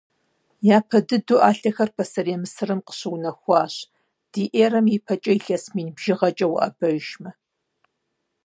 Япэ 0.77 0.99
дыдэу 1.07 1.41
ӏэлъэхэр 1.41 1.89
Пасэрей 1.95 2.37
Мысырым 2.41 2.79
къыщыунэхуащ 2.87 3.75
ди 4.31 4.43
эрэм 4.63 4.85
и 4.95 4.97
пэкӏэ 5.05 5.31
илъэс 5.37 5.65
мин 5.75 5.89
бжыгъэкӏэ 5.95 6.47
уӏэбэжмэ. 6.53 7.31